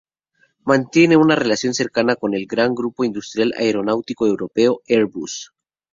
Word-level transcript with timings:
Mantiene 0.63 1.15
una 1.15 1.35
relación 1.35 1.75
cercana 1.75 2.15
con 2.15 2.33
el 2.33 2.47
gran 2.47 2.73
grupo 2.73 3.03
industrial 3.03 3.53
aeronáutico 3.55 4.25
europeo 4.25 4.81
Airbus. 4.89 5.53